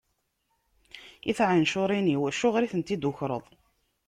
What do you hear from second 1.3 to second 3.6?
tɛencuṛin-iw, acuɣer i tent-id-tukwreḍ?